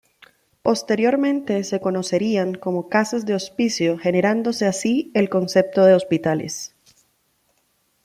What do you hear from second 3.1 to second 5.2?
de Hospicio generándose así